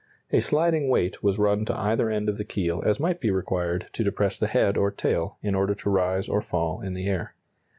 A 0.31 0.39
sliding 0.39 0.89
weight 0.89 1.21
was 1.21 1.37
run 1.37 1.63
to 1.65 1.77
either 1.77 2.09
end 2.09 2.27
of 2.27 2.39
the 2.39 2.43
keel 2.43 2.81
as 2.83 2.99
might 2.99 3.19
be 3.21 3.29
required 3.29 3.85
to 3.93 4.03
depress 4.03 4.39
the 4.39 4.47
head 4.47 4.75
or 4.75 4.89
tail, 4.89 5.37
in 5.43 5.53
order 5.53 5.75
to 5.75 5.91
rise 5.91 6.27
or 6.27 6.41
fall 6.41 6.81
in 6.81 6.95
the 6.95 7.05
air. 7.05 7.35